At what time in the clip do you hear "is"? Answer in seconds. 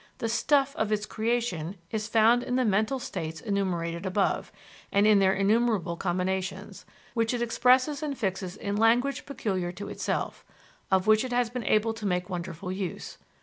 1.91-2.07